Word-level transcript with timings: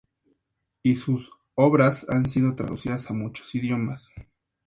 Y 0.81 0.95
sus 0.95 1.31
obras 1.53 2.07
han 2.09 2.27
sido 2.27 2.55
traducidas 2.55 3.11
a 3.11 3.13
muchos 3.13 3.53
idiomas. 3.53 4.09